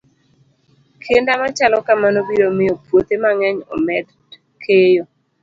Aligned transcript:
Kinda 1.03 1.31
machalo 1.41 1.77
kamano 1.87 2.19
biro 2.29 2.47
miyo 2.57 2.73
puothe 2.85 3.15
mang'eny 3.23 3.59
omed 3.73 4.07
keyo. 4.61 5.03